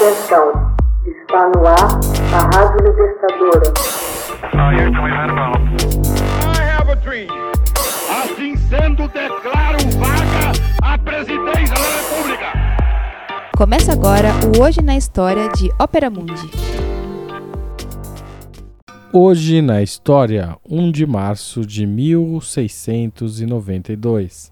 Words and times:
Atenção, 0.00 0.48
está 1.04 1.50
no 1.50 1.60
ar 1.66 2.00
a 2.32 2.40
Rádio 2.56 2.80
Libertadora. 2.86 3.68
Assim 8.08 8.56
sendo, 8.56 9.06
declaro 9.08 9.76
vaga 9.98 10.52
a 10.82 10.96
presidência 10.96 11.74
da 11.74 11.84
República. 11.98 12.46
Começa 13.54 13.92
agora 13.92 14.30
o 14.56 14.62
Hoje 14.62 14.80
na 14.80 14.96
História 14.96 15.50
de 15.50 15.70
Ópera 15.78 16.08
Mundi. 16.08 16.50
Hoje 19.12 19.60
na 19.60 19.82
História, 19.82 20.56
1 20.66 20.92
de 20.92 21.04
março 21.04 21.60
de 21.60 21.86
1692, 21.86 24.50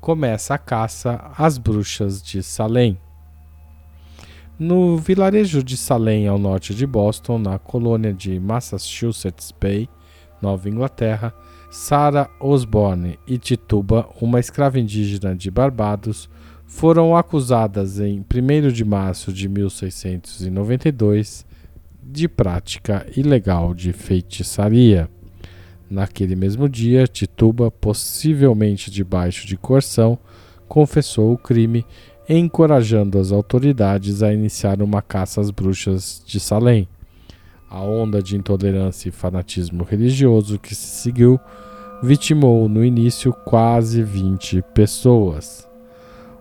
começa 0.00 0.54
a 0.54 0.58
caça 0.58 1.30
às 1.38 1.56
bruxas 1.56 2.20
de 2.20 2.42
Salem. 2.42 2.98
No 4.62 4.96
vilarejo 4.96 5.60
de 5.60 5.76
Salem, 5.76 6.28
ao 6.28 6.38
norte 6.38 6.72
de 6.72 6.86
Boston, 6.86 7.36
na 7.36 7.58
colônia 7.58 8.12
de 8.12 8.38
Massachusetts 8.38 9.52
Bay, 9.60 9.88
Nova 10.40 10.68
Inglaterra, 10.68 11.34
Sarah 11.68 12.30
Osborne 12.38 13.18
e 13.26 13.38
Tituba, 13.38 14.08
uma 14.20 14.38
escrava 14.38 14.78
indígena 14.78 15.34
de 15.34 15.50
Barbados, 15.50 16.30
foram 16.64 17.16
acusadas 17.16 17.98
em 17.98 18.20
1 18.20 18.68
de 18.70 18.84
março 18.84 19.32
de 19.32 19.48
1692 19.48 21.44
de 22.00 22.28
prática 22.28 23.04
ilegal 23.16 23.74
de 23.74 23.92
feitiçaria. 23.92 25.10
Naquele 25.90 26.36
mesmo 26.36 26.68
dia, 26.68 27.08
Tituba, 27.08 27.68
possivelmente 27.68 28.92
debaixo 28.92 29.44
de 29.44 29.56
coerção, 29.56 30.16
confessou 30.68 31.32
o 31.32 31.38
crime, 31.38 31.84
encorajando 32.38 33.18
as 33.18 33.32
autoridades 33.32 34.22
a 34.22 34.32
iniciar 34.32 34.80
uma 34.80 35.02
caça 35.02 35.40
às 35.40 35.50
bruxas 35.50 36.22
de 36.26 36.38
Salem. 36.40 36.88
A 37.70 37.80
onda 37.80 38.22
de 38.22 38.36
intolerância 38.36 39.08
e 39.08 39.12
fanatismo 39.12 39.82
religioso 39.82 40.58
que 40.58 40.74
se 40.74 41.02
seguiu 41.02 41.40
vitimou 42.02 42.68
no 42.68 42.84
início 42.84 43.32
quase 43.44 44.02
20 44.02 44.62
pessoas. 44.74 45.68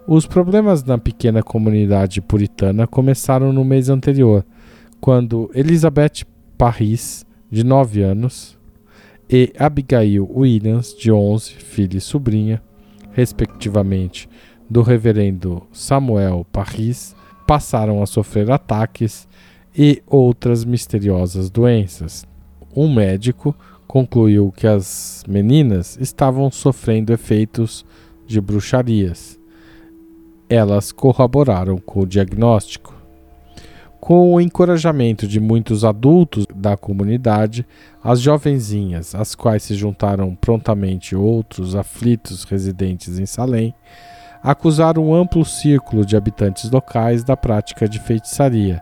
Os 0.07 0.25
problemas 0.25 0.83
na 0.83 0.97
pequena 0.97 1.43
comunidade 1.43 2.19
puritana 2.19 2.87
começaram 2.87 3.53
no 3.53 3.63
mês 3.63 3.87
anterior, 3.87 4.43
quando 4.99 5.51
Elizabeth 5.53 6.25
Parris, 6.57 7.25
de 7.49 7.63
9 7.63 8.01
anos, 8.01 8.57
e 9.29 9.53
Abigail 9.57 10.27
Williams, 10.29 10.95
de 10.97 11.11
11, 11.11 11.53
filha 11.53 11.97
e 11.97 12.01
sobrinha, 12.01 12.61
respectivamente, 13.11 14.27
do 14.71 14.81
reverendo 14.81 15.63
Samuel 15.73 16.47
Parris, 16.49 17.13
passaram 17.45 18.01
a 18.01 18.05
sofrer 18.05 18.49
ataques 18.49 19.27
e 19.77 20.01
outras 20.07 20.63
misteriosas 20.63 21.49
doenças. 21.49 22.25
Um 22.73 22.93
médico 22.93 23.53
concluiu 23.85 24.49
que 24.55 24.65
as 24.65 25.25
meninas 25.27 25.97
estavam 25.99 26.49
sofrendo 26.49 27.11
efeitos 27.11 27.85
de 28.25 28.39
bruxarias. 28.39 29.37
Elas 30.47 30.93
corroboraram 30.93 31.77
com 31.77 31.99
o 32.03 32.07
diagnóstico. 32.07 32.95
Com 33.99 34.33
o 34.33 34.39
encorajamento 34.39 35.27
de 35.27 35.41
muitos 35.41 35.83
adultos 35.83 36.45
da 36.55 36.77
comunidade, 36.77 37.67
as 38.01 38.21
jovenzinhas, 38.21 39.13
às 39.15 39.35
quais 39.35 39.63
se 39.63 39.75
juntaram 39.75 40.33
prontamente 40.33 41.13
outros 41.13 41.75
aflitos 41.75 42.45
residentes 42.45 43.19
em 43.19 43.25
Salem, 43.25 43.75
acusaram 44.43 45.09
um 45.09 45.15
amplo 45.15 45.45
círculo 45.45 46.05
de 46.05 46.15
habitantes 46.17 46.69
locais 46.69 47.23
da 47.23 47.37
prática 47.37 47.87
de 47.87 47.99
feitiçaria, 47.99 48.81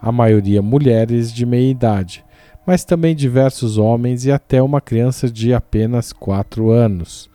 a 0.00 0.10
maioria 0.10 0.62
mulheres 0.62 1.32
de 1.32 1.44
meia 1.44 1.70
idade, 1.70 2.24
mas 2.66 2.84
também 2.84 3.14
diversos 3.14 3.78
homens 3.78 4.24
e 4.24 4.32
até 4.32 4.62
uma 4.62 4.80
criança 4.80 5.28
de 5.28 5.52
apenas 5.52 6.12
quatro 6.12 6.70
anos. 6.70 7.30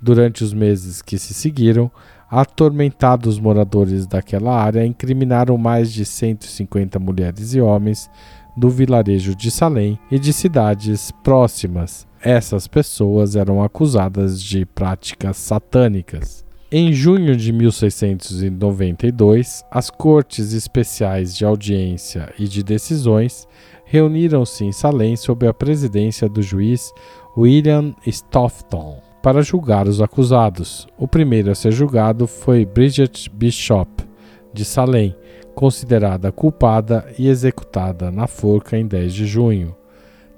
Durante 0.00 0.44
os 0.44 0.52
meses 0.52 1.02
que 1.02 1.18
se 1.18 1.34
seguiram, 1.34 1.90
atormentados 2.30 3.38
moradores 3.38 4.06
daquela 4.06 4.54
área 4.54 4.86
incriminaram 4.86 5.56
mais 5.56 5.92
de 5.92 6.04
150 6.04 6.98
mulheres 6.98 7.54
e 7.54 7.60
homens 7.60 8.08
do 8.56 8.68
vilarejo 8.68 9.34
de 9.34 9.50
Salem 9.50 9.98
e 10.10 10.18
de 10.18 10.32
cidades 10.32 11.10
próximas. 11.22 12.06
Essas 12.20 12.66
pessoas 12.66 13.36
eram 13.36 13.62
acusadas 13.62 14.42
de 14.42 14.66
práticas 14.66 15.36
satânicas. 15.36 16.47
Em 16.70 16.92
junho 16.92 17.34
de 17.34 17.50
1692, 17.50 19.64
as 19.70 19.88
Cortes 19.88 20.52
Especiais 20.52 21.34
de 21.34 21.42
Audiência 21.42 22.30
e 22.38 22.46
de 22.46 22.62
Decisões 22.62 23.48
reuniram-se 23.86 24.66
em 24.66 24.72
Salem 24.72 25.16
sob 25.16 25.46
a 25.46 25.54
presidência 25.54 26.28
do 26.28 26.42
juiz 26.42 26.92
William 27.34 27.94
Stoughton 28.06 29.00
para 29.22 29.40
julgar 29.40 29.88
os 29.88 30.02
acusados. 30.02 30.86
O 30.98 31.08
primeiro 31.08 31.50
a 31.50 31.54
ser 31.54 31.72
julgado 31.72 32.26
foi 32.26 32.66
Bridget 32.66 33.30
Bishop, 33.30 34.04
de 34.52 34.66
Salem, 34.66 35.16
considerada 35.54 36.30
culpada 36.30 37.10
e 37.18 37.28
executada 37.28 38.10
na 38.10 38.26
forca 38.26 38.76
em 38.76 38.86
10 38.86 39.14
de 39.14 39.24
junho. 39.24 39.74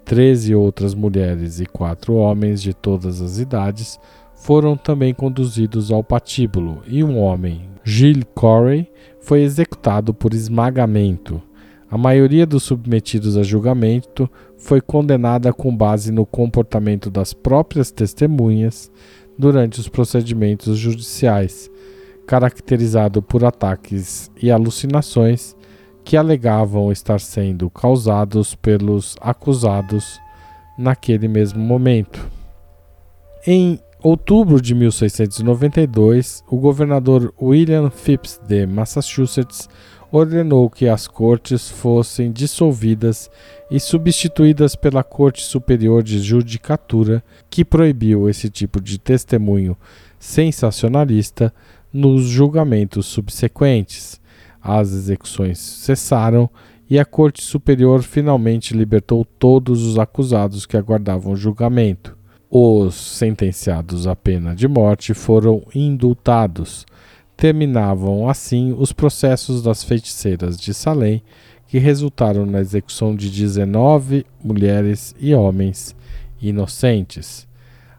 Treze 0.05 0.55
outras 0.55 0.95
mulheres 0.95 1.59
e 1.59 1.67
quatro 1.67 2.15
homens 2.15 2.63
de 2.63 2.73
todas 2.73 3.21
as 3.21 3.39
idades 3.39 3.99
foram 4.41 4.75
também 4.75 5.13
conduzidos 5.13 5.93
ao 5.93 6.03
patíbulo 6.03 6.83
e 6.87 7.05
um 7.05 7.19
homem, 7.19 7.69
Gilles 7.85 8.25
Corey, 8.35 8.91
foi 9.21 9.43
executado 9.43 10.15
por 10.15 10.33
esmagamento. 10.33 11.43
A 11.91 11.99
maioria 11.99 12.47
dos 12.47 12.63
submetidos 12.63 13.37
a 13.37 13.43
julgamento 13.43 14.31
foi 14.57 14.81
condenada 14.81 15.53
com 15.53 15.77
base 15.77 16.11
no 16.11 16.25
comportamento 16.25 17.11
das 17.11 17.35
próprias 17.35 17.91
testemunhas 17.91 18.91
durante 19.39 19.79
os 19.79 19.89
procedimentos 19.89 20.79
judiciais, 20.79 21.71
caracterizado 22.27 23.21
por 23.21 23.45
ataques 23.45 24.31
e 24.43 24.51
alucinações 24.51 25.55
que 26.03 26.17
alegavam 26.17 26.91
estar 26.91 27.21
sendo 27.21 27.69
causados 27.69 28.55
pelos 28.55 29.17
acusados 29.21 30.19
naquele 30.79 31.29
mesmo 31.29 31.61
momento. 31.61 32.27
Em 33.47 33.79
outubro 34.03 34.61
de 34.61 34.75
1692, 34.75 36.43
o 36.49 36.57
governador 36.57 37.33
William 37.41 37.91
Phipps 37.91 38.41
de 38.47 38.67
Massachusetts 38.67 39.69
ordenou 40.11 40.69
que 40.69 40.89
as 40.89 41.07
cortes 41.07 41.69
fossem 41.69 42.33
dissolvidas 42.33 43.31
e 43.71 43.79
substituídas 43.79 44.75
pela 44.75 45.05
Corte 45.05 45.43
Superior 45.43 46.03
de 46.03 46.19
Judicatura, 46.21 47.23
que 47.49 47.65
proibiu 47.65 48.29
esse 48.29 48.51
tipo 48.51 48.81
de 48.81 48.99
testemunho 48.99 49.77
sensacionalista 50.19 51.55
nos 51.93 52.25
julgamentos 52.25 53.07
subsequentes. 53.07 54.21
As 54.61 54.93
execuções 54.93 55.59
cessaram 55.59 56.51
e 56.89 56.99
a 56.99 57.05
Corte 57.05 57.43
Superior 57.43 58.03
finalmente 58.03 58.75
libertou 58.75 59.25
todos 59.25 59.83
os 59.85 59.99
acusados 59.99 60.67
que 60.67 60.77
aguardavam 60.77 61.37
julgamento. 61.37 62.20
Os 62.51 62.95
sentenciados 62.95 64.07
à 64.07 64.17
pena 64.17 64.55
de 64.57 64.67
morte 64.67 65.15
foram 65.15 65.63
indultados 65.75 66.85
terminavam 67.41 68.29
assim 68.29 68.77
os 68.79 68.93
processos 68.93 69.63
das 69.63 69.83
feiticeiras 69.83 70.61
de 70.61 70.75
Salem, 70.75 71.23
que 71.67 71.79
resultaram 71.79 72.45
na 72.45 72.61
execução 72.61 73.17
de 73.17 73.31
19 73.31 74.27
mulheres 74.45 75.15
e 75.19 75.35
homens 75.35 75.97
inocentes. 76.39 77.49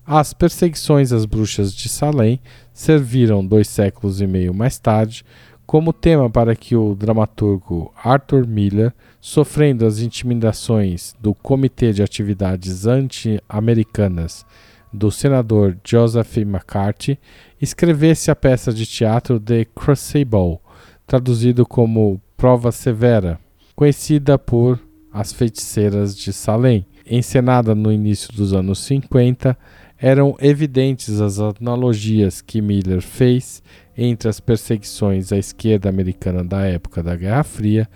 As 0.06 0.31
perseguições 0.31 1.11
às 1.11 1.25
bruxas 1.25 1.73
de 1.73 1.90
Salem 1.90 2.40
serviram 2.72 3.44
dois 3.44 3.67
séculos 3.67 4.22
e 4.22 4.28
meio 4.28 4.53
mais 4.53 4.78
tarde 4.78 5.25
como 5.72 5.94
tema 5.94 6.30
para 6.30 6.54
que 6.54 6.76
o 6.76 6.94
dramaturgo 6.94 7.94
Arthur 7.96 8.46
Miller, 8.46 8.91
sofrendo 9.22 9.85
as 9.85 10.00
intimidações 10.00 11.16
do 11.18 11.34
Comitê 11.34 11.94
de 11.94 12.03
Atividades 12.03 12.85
Anti-Americanas 12.85 14.46
do 14.91 15.09
senador 15.09 15.78
Joseph 15.82 16.40
McCarthy, 16.40 17.18
escrevesse 17.62 18.29
a 18.29 18.35
peça 18.35 18.73
de 18.73 18.85
teatro 18.85 19.40
The 19.40 19.64
Crucible, 19.64 20.59
traduzido 21.08 21.66
como 21.66 22.22
Prova 22.35 22.74
Severa, 22.74 23.40
conhecida 23.74 24.38
por 24.38 24.78
As 25.09 25.32
Feiticeiras 25.32 26.17
de 26.17 26.34
Salem. 26.34 26.85
Encenada 27.09 27.74
no 27.74 27.94
início 27.94 28.34
dos 28.34 28.53
anos 28.53 28.79
50, 28.79 29.58
eram 30.02 30.36
evidentes 30.42 31.22
as 31.22 31.40
analogias 31.40 32.42
que 32.42 32.59
Miller 32.59 33.02
fez 33.02 33.62
entre 33.96 34.28
as 34.28 34.40
perseguições 34.40 35.32
à 35.32 35.38
esquerda 35.38 35.90
americana 35.90 36.44
da 36.44 36.66
época 36.66 37.03
da 37.03 37.16
Guerra 37.16 37.44
Fria 37.44 37.88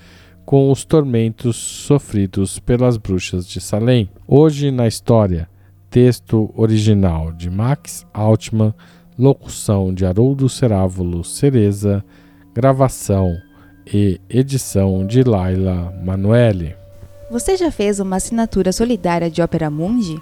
com 0.46 0.72
os 0.72 0.86
tormentos 0.86 1.56
sofridos 1.56 2.60
pelas 2.60 2.98
bruxas 2.98 3.48
de 3.48 3.60
Salem. 3.60 4.08
Hoje 4.28 4.70
na 4.70 4.88
história, 4.88 5.50
Texto 5.90 6.54
original 6.56 7.32
de 7.32 7.50
Max 7.50 8.06
Altman, 8.14 8.74
locução 9.18 9.92
de 9.92 10.06
Haroldo 10.06 10.48
Cerávulo 10.48 11.24
Cereza, 11.24 12.06
gravação 12.54 13.36
e 13.92 14.22
edição 14.30 15.08
de 15.08 15.24
Laila 15.24 15.92
Manuelle. 16.04 16.76
Você 17.32 17.58
já 17.58 17.72
fez 17.72 18.00
uma 18.00 18.18
assinatura 18.18 18.72
solidária 18.72 19.32
de 19.32 19.42
Opera 19.42 19.72
Mundi? 19.72 20.22